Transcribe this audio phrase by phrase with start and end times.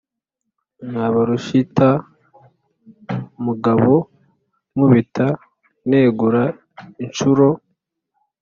[0.89, 3.93] Nkaba rushitamugabo,
[4.73, 5.27] nkubita
[5.89, 6.43] negura
[7.03, 7.45] inshuro,